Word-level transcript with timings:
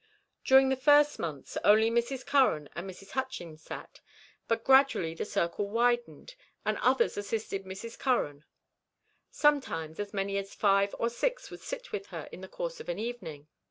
During 0.43 0.69
the 0.69 0.75
first 0.75 1.19
months 1.19 1.59
only 1.63 1.91
Mrs. 1.91 2.25
Curran 2.25 2.69
and 2.75 2.89
Mrs. 2.89 3.11
Hutchings 3.11 3.61
sat, 3.61 4.01
but 4.47 4.63
gradually 4.63 5.13
the 5.13 5.25
circle 5.25 5.69
widened, 5.69 6.33
and 6.65 6.79
others 6.79 7.17
assisted 7.17 7.65
Mrs. 7.65 7.99
Curran. 7.99 8.43
Sometimes 9.29 9.99
as 9.99 10.11
many 10.11 10.39
as 10.39 10.55
five 10.55 10.95
or 10.97 11.11
six 11.11 11.51
would 11.51 11.61
sit 11.61 11.91
with 11.91 12.07
her 12.07 12.27
in 12.31 12.41
the 12.41 12.47
course 12.47 12.79
of 12.79 12.89
an 12.89 12.97
evening. 12.97 13.47